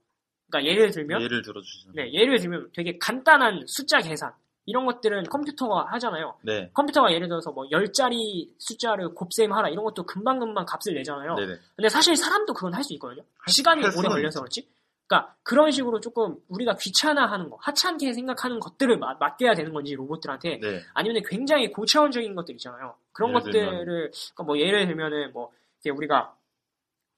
그러니까 0.50 0.70
예를 0.72 0.90
들면 0.90 1.20
예를 1.22 1.42
들어주시면. 1.42 1.94
네, 1.94 2.12
예를 2.12 2.38
들면 2.38 2.70
되게 2.74 2.98
간단한 2.98 3.64
숫자 3.66 3.98
계산 4.00 4.32
이런 4.68 4.84
것들은 4.84 5.24
컴퓨터가 5.24 5.86
하잖아요. 5.92 6.36
네. 6.42 6.70
컴퓨터가 6.74 7.10
예를 7.12 7.28
들어서 7.28 7.50
뭐 7.52 7.64
10자리 7.70 8.50
숫자를 8.58 9.14
곱셈하라 9.14 9.70
이런 9.70 9.82
것도 9.84 10.02
금방금방 10.04 10.66
값을 10.66 10.94
내잖아요. 10.94 11.34
네네. 11.36 11.54
근데 11.76 11.88
사실 11.88 12.14
사람도 12.16 12.52
그건 12.52 12.74
할 12.74 12.84
수 12.84 12.92
있거든요. 12.94 13.22
시간이 13.46 13.82
할 13.82 13.92
오래 13.96 14.08
걸려서 14.08 14.40
그렇지. 14.40 14.68
그러니까 15.06 15.34
그런 15.42 15.70
식으로 15.70 16.00
조금 16.00 16.36
우리가 16.48 16.76
귀찮아하는 16.78 17.48
거, 17.48 17.56
하찮게 17.62 18.12
생각하는 18.12 18.60
것들을 18.60 18.98
마- 18.98 19.14
맡겨야 19.14 19.54
되는 19.54 19.72
건지 19.72 19.94
로봇들한테 19.94 20.60
네. 20.60 20.82
아니면 20.92 21.22
굉장히 21.26 21.70
고차원적인 21.70 22.34
것들 22.34 22.54
있잖아요. 22.56 22.94
그런 23.12 23.30
예를 23.30 23.40
것들을? 23.42 23.84
그러니까 24.10 24.42
뭐 24.44 24.58
예를 24.58 24.86
들면은 24.86 25.32
뭐 25.32 25.50
우리가 25.90 26.36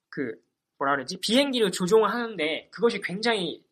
그 0.09 0.41
뭐라 0.79 0.95
그러지 0.95 1.19
비행기를 1.21 1.73
조종을 1.73 2.09
하는데 2.11 2.69
그것이 2.71 3.01
굉장히 3.01 3.63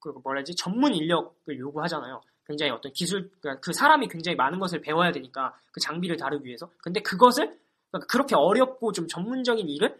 그 0.00 0.08
뭐라 0.08 0.38
그러지 0.38 0.54
전문 0.56 0.94
인력을 0.94 1.58
요구하잖아요. 1.58 2.22
굉장히 2.46 2.72
어떤 2.72 2.92
기술, 2.92 3.30
그러니까 3.40 3.60
그 3.60 3.72
사람이 3.72 4.08
굉장히 4.08 4.36
많은 4.36 4.58
것을 4.58 4.80
배워야 4.80 5.12
되니까 5.12 5.54
그 5.72 5.80
장비를 5.80 6.16
다루기 6.16 6.46
위해서. 6.46 6.70
근데 6.78 7.00
그것을 7.00 7.58
그러니까 7.90 8.06
그렇게 8.10 8.34
어렵고 8.36 8.92
좀 8.92 9.06
전문적인 9.08 9.68
일을 9.68 9.98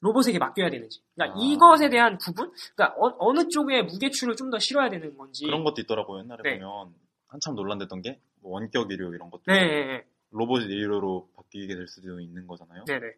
로봇에게 0.00 0.38
맡겨야 0.38 0.70
되는지. 0.70 1.00
그러니까 1.14 1.38
아. 1.38 1.42
이것에 1.42 1.88
대한 1.90 2.18
부분, 2.18 2.52
그러니까 2.76 2.94
어, 2.98 3.32
느 3.32 3.48
쪽에 3.48 3.82
무게추를 3.82 4.36
좀 4.36 4.50
더 4.50 4.58
실어야 4.58 4.88
되는 4.88 5.16
건지. 5.16 5.44
그런 5.44 5.64
것도 5.64 5.80
있더라고요. 5.82 6.20
옛날에 6.20 6.42
네. 6.42 6.58
보면 6.58 6.94
한참 7.26 7.54
논란됐던 7.54 8.02
게뭐 8.02 8.16
원격 8.42 8.90
의료 8.90 9.12
이런 9.14 9.30
것도 9.30 9.42
네, 9.46 9.54
네, 9.58 9.84
네, 9.86 10.04
로봇 10.30 10.62
의료로 10.62 11.28
바뀌게 11.36 11.74
될 11.74 11.86
수도 11.86 12.20
있는 12.20 12.46
거잖아요. 12.46 12.84
네, 12.86 12.98
네. 12.98 13.12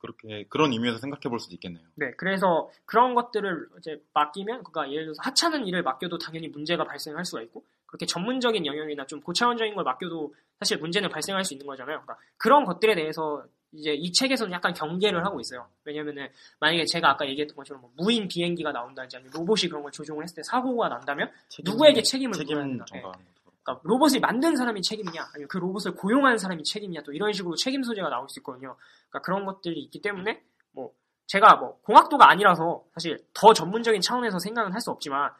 그렇게 0.00 0.44
그런 0.48 0.72
의미에서 0.72 0.98
생각해 0.98 1.28
볼 1.28 1.38
수도 1.38 1.54
있겠네요. 1.54 1.84
네, 1.94 2.12
그래서 2.16 2.70
그런 2.86 3.14
것들을 3.14 3.68
이제 3.78 4.02
맡기면, 4.14 4.64
그러니까 4.64 4.90
예를 4.92 5.04
들어서 5.06 5.20
하찮은 5.22 5.66
일을 5.66 5.82
맡겨도 5.82 6.18
당연히 6.18 6.48
문제가 6.48 6.84
발생할 6.84 7.24
수가 7.24 7.42
있고, 7.42 7.64
그렇게 7.86 8.06
전문적인 8.06 8.64
영역이나 8.66 9.06
좀 9.06 9.20
고차원적인 9.20 9.74
걸 9.74 9.84
맡겨도 9.84 10.34
사실 10.58 10.78
문제는 10.78 11.08
발생할 11.10 11.44
수 11.44 11.54
있는 11.54 11.66
거잖아요. 11.66 12.00
그러니까 12.02 12.18
그런 12.36 12.64
것들에 12.64 12.94
대해서 12.94 13.44
이제 13.72 13.92
이 13.92 14.12
책에서는 14.12 14.52
약간 14.52 14.72
경계를 14.74 15.24
하고 15.24 15.40
있어요. 15.40 15.68
왜냐면은 15.84 16.28
만약에 16.58 16.84
제가 16.86 17.10
아까 17.10 17.28
얘기했던 17.28 17.54
것처럼 17.56 17.80
뭐 17.82 17.90
무인 17.96 18.26
비행기가 18.26 18.72
나온다든지 18.72 19.16
아니면 19.16 19.32
로봇이 19.34 19.68
그런 19.68 19.82
걸 19.82 19.92
조종을 19.92 20.24
했을 20.24 20.36
때 20.36 20.42
사고가 20.42 20.88
난다면 20.88 21.30
책임- 21.48 21.72
누구에게 21.72 22.02
책임을 22.02 22.30
물어야 22.30 22.44
책임 22.44 22.56
된다. 22.56 22.84
네. 22.92 23.02
그러니까 23.78 23.80
로봇을 23.84 24.20
만든 24.20 24.56
사람이 24.56 24.82
책임이냐, 24.82 25.30
아니면 25.34 25.48
그 25.48 25.58
로봇을 25.58 25.94
고용한 25.94 26.38
사람이 26.38 26.64
책임이냐, 26.64 27.02
또 27.02 27.12
이런 27.12 27.32
식으로 27.32 27.54
책임 27.56 27.82
소재가 27.82 28.08
나올 28.08 28.28
수 28.28 28.40
있거든요. 28.40 28.76
그러니까 29.08 29.20
그런 29.24 29.44
것들이 29.46 29.80
있기 29.82 30.00
때문에 30.02 30.42
뭐 30.72 30.92
제가 31.26 31.56
뭐 31.56 31.80
공학도가 31.82 32.30
아니라서 32.30 32.84
사실 32.94 33.18
더 33.34 33.52
전문적인 33.52 34.00
차원에서 34.00 34.38
생각은 34.38 34.72
할 34.72 34.80
수 34.80 34.90
없지만 34.90 35.30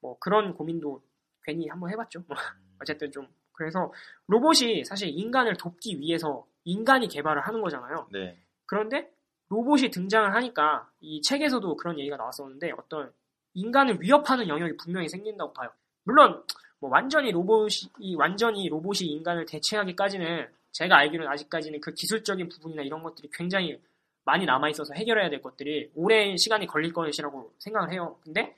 뭐 0.00 0.18
그런 0.18 0.54
고민도 0.54 1.02
괜히 1.42 1.68
한번 1.68 1.90
해봤죠. 1.90 2.22
뭐 2.26 2.36
어쨌든 2.80 3.10
좀 3.10 3.26
그래서 3.52 3.92
로봇이 4.26 4.84
사실 4.84 5.08
인간을 5.08 5.56
돕기 5.56 5.98
위해서 6.00 6.46
인간이 6.64 7.08
개발을 7.08 7.42
하는 7.46 7.62
거잖아요. 7.62 8.08
네. 8.12 8.38
그런데 8.66 9.10
로봇이 9.48 9.90
등장을 9.90 10.34
하니까 10.34 10.90
이 11.00 11.22
책에서도 11.22 11.76
그런 11.76 11.98
얘기가 11.98 12.16
나왔었는데 12.16 12.72
어떤 12.76 13.12
인간을 13.54 14.00
위협하는 14.02 14.48
영역이 14.48 14.76
분명히 14.76 15.08
생긴다고 15.08 15.52
봐요. 15.52 15.70
물론 16.04 16.44
뭐 16.78 16.90
완전히 16.90 17.30
로봇이 17.30 18.14
완전히 18.16 18.68
로봇이 18.68 19.08
인간을 19.08 19.46
대체하기까지는 19.46 20.48
제가 20.72 20.96
알기로는 20.98 21.30
아직까지는 21.32 21.80
그 21.80 21.94
기술적인 21.94 22.48
부분이나 22.48 22.82
이런 22.82 23.02
것들이 23.02 23.30
굉장히 23.32 23.80
많이 24.24 24.44
남아 24.44 24.68
있어서 24.70 24.92
해결해야 24.94 25.30
될 25.30 25.40
것들이 25.40 25.90
오랜 25.94 26.36
시간이 26.36 26.66
걸릴 26.66 26.92
것이라고 26.92 27.52
생각을 27.58 27.92
해요. 27.92 28.18
근데 28.22 28.56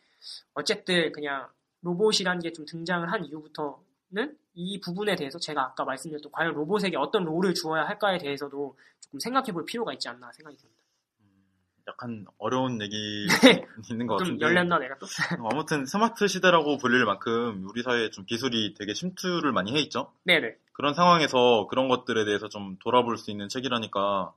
어쨌든 0.55 1.13
그냥 1.13 1.49
로봇이라는 1.83 2.41
게 2.43 2.51
좀 2.53 2.65
등장을 2.67 3.11
한 3.13 3.25
이후부터는 3.25 4.37
이 4.55 4.81
부분에 4.81 5.15
대해서 5.15 5.39
제가 5.39 5.63
아까 5.63 5.85
말씀드렸던 5.85 6.33
과연 6.33 6.55
로봇에게 6.55 6.97
어떤 6.97 7.25
롤을 7.25 7.55
주어야 7.55 7.85
할까에 7.85 8.19
대해서도 8.19 8.77
조금 9.01 9.21
생각해 9.21 9.53
볼 9.53 9.65
필요가 9.65 9.93
있지 9.93 10.09
않나 10.09 10.33
생각이 10.33 10.57
듭니다. 10.57 10.83
음, 11.89 11.91
약간 11.91 12.27
어려운 12.39 12.81
얘기 12.83 13.27
네. 13.43 13.65
있는 13.91 14.07
것좀 14.07 14.39
같은데. 14.39 14.45
열렸나 14.45 14.79
내가 14.79 14.97
또? 14.99 15.07
어, 15.07 15.49
아무튼 15.53 15.87
스마트 15.87 16.27
시대라고 16.29 16.77
불릴 16.79 17.05
만큼 17.05 17.65
우리 17.69 17.83
사회에 17.83 18.11
좀 18.11 18.25
기술이 18.25 18.75
되게 18.75 18.93
침투를 18.93 19.53
많이 19.53 19.75
해 19.75 19.81
있죠. 19.81 20.13
네네. 20.25 20.57
그런 20.73 20.95
상황에서 20.95 21.67
그런 21.69 21.89
것들에 21.89 22.25
대해서 22.25 22.49
좀 22.49 22.77
돌아볼 22.79 23.17
수 23.17 23.31
있는 23.31 23.49
책이라니까 23.49 24.33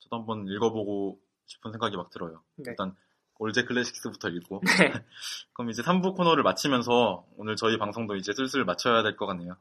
저도 0.00 0.16
한번 0.16 0.46
읽어보고 0.48 1.18
싶은 1.46 1.72
생각이 1.72 1.96
막 1.96 2.10
들어요. 2.10 2.42
네. 2.56 2.70
일단 2.70 2.94
올제 3.38 3.64
클래식스부터 3.64 4.28
읽고 4.28 4.62
네. 4.64 4.92
그럼 5.54 5.70
이제 5.70 5.82
3부 5.82 6.16
코너를 6.16 6.42
마치면서 6.42 7.24
오늘 7.36 7.54
저희 7.56 7.78
방송도 7.78 8.16
이제 8.16 8.32
슬슬 8.32 8.64
마쳐야 8.64 9.02
될 9.02 9.16
것 9.16 9.26
같네요. 9.26 9.56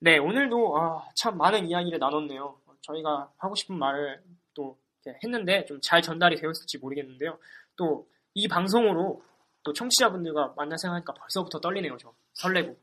네, 0.00 0.16
오늘도 0.18 0.78
아, 0.78 1.02
참 1.16 1.36
많은 1.36 1.66
이야기를 1.66 1.98
나눴네요. 1.98 2.56
저희가 2.82 3.30
하고 3.36 3.54
싶은 3.56 3.76
말을 3.78 4.22
또 4.54 4.78
했는데 5.22 5.64
좀 5.66 5.80
잘 5.80 6.02
전달이 6.02 6.36
되었을지 6.36 6.78
모르겠는데요. 6.78 7.38
또 7.76 8.06
이 8.34 8.46
방송으로 8.46 9.20
또 9.64 9.72
청취자분들과 9.72 10.54
만날 10.56 10.78
생각하니까 10.78 11.12
벌써부터 11.14 11.58
떨리네요, 11.60 11.96
저. 11.96 12.14
설레고. 12.34 12.78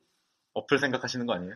어플 0.54 0.80
생각하시는 0.80 1.26
거 1.26 1.34
아니에요? 1.34 1.54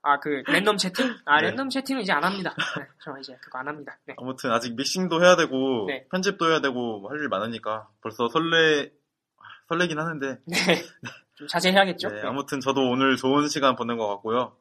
아, 0.00 0.18
그 0.20 0.42
랜덤 0.46 0.78
채팅? 0.78 1.14
아, 1.26 1.40
네. 1.40 1.48
랜덤 1.48 1.68
채팅은 1.68 2.00
이제 2.00 2.12
안 2.12 2.24
합니다. 2.24 2.54
네, 2.78 2.86
저 3.04 3.18
이제 3.18 3.36
그거 3.42 3.58
안 3.58 3.68
합니다. 3.68 3.98
네. 4.06 4.14
아무튼 4.16 4.52
아직 4.52 4.74
믹싱도 4.74 5.22
해야 5.22 5.36
되고 5.36 5.84
네. 5.86 6.06
편집도 6.10 6.48
해야 6.48 6.60
되고 6.62 7.00
뭐 7.00 7.10
할일 7.10 7.28
많으니까 7.28 7.90
벌써 8.00 8.28
설레 8.28 8.90
아, 9.36 9.42
설레긴 9.68 9.98
하는데 9.98 10.38
네. 10.46 10.56
좀 11.34 11.46
자제해야겠죠? 11.48 12.08
네, 12.08 12.22
네. 12.22 12.26
아무튼 12.26 12.60
저도 12.60 12.88
오늘 12.88 13.16
좋은 13.16 13.48
시간 13.48 13.76
보낸 13.76 13.98
것 13.98 14.06
같고요. 14.08 14.56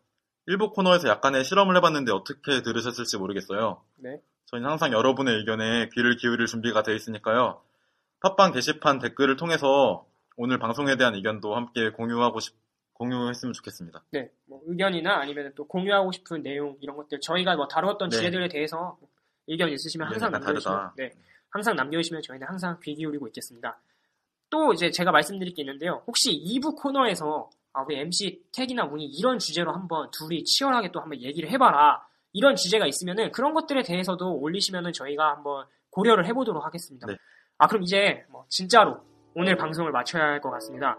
일부 0.48 0.72
코너에서 0.72 1.08
약간의 1.08 1.46
실험을 1.46 1.78
해봤는데 1.78 2.12
어떻게 2.12 2.62
들으셨을지 2.62 3.18
모르겠어요. 3.18 3.82
네. 4.00 4.20
저희는 4.56 4.70
항상 4.70 4.92
여러분의 4.92 5.36
의견에 5.38 5.90
귀를 5.94 6.16
기울일 6.18 6.48
준비가 6.48 6.84
되어 6.84 6.96
있으니까요. 6.96 7.62
팟빵 8.22 8.54
게시판 8.54 9.00
댓글을 9.00 9.36
통해서 9.36 10.06
오늘 10.38 10.60
방송에 10.60 10.96
대한 10.98 11.16
의견도 11.16 11.56
함께 11.56 11.90
공유하고 11.92 12.40
싶, 12.40 12.56
공유했으면 12.94 13.54
좋겠습니다. 13.54 14.04
네, 14.12 14.30
뭐 14.46 14.62
의견이나 14.66 15.20
아니면 15.20 15.52
또 15.56 15.68
공유하고 15.68 16.12
싶은 16.12 16.42
내용 16.42 16.78
이런 16.82 16.96
것들 16.96 17.20
저희가 17.20 17.56
뭐 17.56 17.68
다루었던 17.68 18.10
네. 18.10 18.16
주제들에 18.16 18.48
대해서 18.48 18.98
의견 19.48 19.70
있으시면 19.70 20.08
항상 20.08 20.32
남겨주시면. 20.32 20.92
네, 20.98 21.12
항상 21.50 21.76
남겨주시면 21.76 22.22
저희는 22.22 22.48
항상 22.48 22.80
귀 22.82 22.96
기울이고 22.96 23.28
있겠습니다. 23.28 23.80
또 24.50 24.74
이제 24.74 24.90
제가 24.90 25.12
말씀드릴 25.12 25.54
게 25.54 25.64
있는데요. 25.64 26.04
혹시 26.08 26.32
2부 26.32 26.78
코너에서 26.78 27.50
아, 27.74 27.82
우리 27.82 27.98
MC 27.98 28.44
택이나 28.54 28.86
문이 28.86 29.06
이런 29.06 29.38
주제로 29.38 29.74
한번 29.74 30.10
둘이 30.12 30.46
치열하게 30.46 30.92
또 30.92 31.02
한번 31.02 31.22
얘기를 31.22 31.50
해봐라 31.50 32.08
이런 32.36 32.56
주제가 32.58 32.86
있으면은 32.86 33.32
그런 33.32 33.54
것들에 33.54 33.82
대해서도 33.84 34.38
올리시면은 34.40 34.92
저희가 34.92 35.30
한번 35.38 35.66
고려를 35.90 36.26
해보도록 36.28 36.66
하겠습니다. 36.66 37.08
네. 37.08 37.16
아 37.58 37.68
그럼 37.68 37.84
이제 37.84 38.26
뭐 38.30 38.44
진짜로 38.50 38.98
오늘 39.36 39.56
방송을 39.56 39.92
마쳐야 39.92 40.22
할 40.24 40.42
것 40.42 40.52
같습니다. 40.52 40.98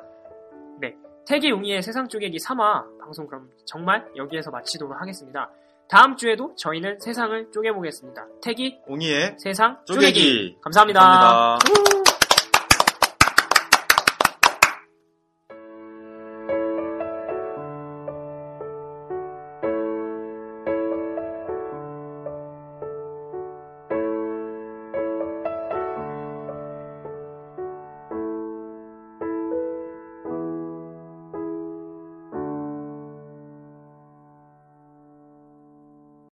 네. 0.81 0.95
태기 1.27 1.51
용이의 1.51 1.83
세상 1.83 2.09
쪼개기 2.09 2.39
3화 2.39 2.99
방송 3.01 3.27
그럼 3.27 3.51
정말 3.67 4.07
여기에서 4.17 4.51
마치도록 4.51 4.99
하겠습니다. 4.99 5.51
다음 5.91 6.17
주에도 6.17 6.55
저희는 6.57 7.01
세상을 7.01 7.51
쪼개보겠습니다. 7.53 8.27
태기 8.43 8.81
옹이의 8.87 9.37
세상 9.39 9.79
쪼개기. 9.87 10.13
쪼개기. 10.15 10.57
감사합니다. 10.63 11.01
감사합니다. 11.01 11.93
우! 11.93 11.96